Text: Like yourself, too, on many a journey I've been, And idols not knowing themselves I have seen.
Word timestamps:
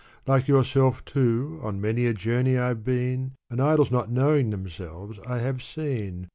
Like 0.25 0.47
yourself, 0.47 1.05
too, 1.05 1.59
on 1.61 1.79
many 1.79 2.07
a 2.07 2.13
journey 2.15 2.57
I've 2.57 2.83
been, 2.83 3.33
And 3.51 3.61
idols 3.61 3.91
not 3.91 4.09
knowing 4.09 4.49
themselves 4.49 5.19
I 5.27 5.37
have 5.37 5.61
seen. 5.61 6.29